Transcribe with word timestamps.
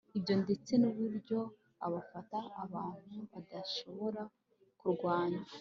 ibyo 0.17 0.33
ndetse 0.43 0.71
n'uburyo 0.81 1.39
afata 1.89 2.39
abantu 2.63 3.17
badashobora 3.33 4.21
kurwanya 4.79 5.43